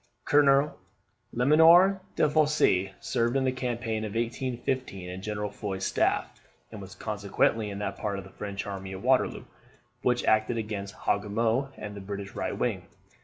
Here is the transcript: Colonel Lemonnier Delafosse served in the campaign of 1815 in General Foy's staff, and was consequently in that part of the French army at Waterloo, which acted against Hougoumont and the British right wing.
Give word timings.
Colonel 0.25 0.79
Lemonnier 1.31 2.01
Delafosse 2.15 2.89
served 3.01 3.37
in 3.37 3.43
the 3.43 3.51
campaign 3.51 4.03
of 4.03 4.15
1815 4.15 5.07
in 5.07 5.21
General 5.21 5.51
Foy's 5.51 5.85
staff, 5.85 6.41
and 6.71 6.81
was 6.81 6.95
consequently 6.95 7.69
in 7.69 7.77
that 7.77 7.97
part 7.97 8.17
of 8.17 8.23
the 8.23 8.31
French 8.31 8.65
army 8.65 8.93
at 8.93 9.01
Waterloo, 9.03 9.43
which 10.01 10.23
acted 10.25 10.57
against 10.57 10.95
Hougoumont 11.05 11.73
and 11.77 11.95
the 11.95 12.01
British 12.01 12.33
right 12.33 12.57
wing. 12.57 12.87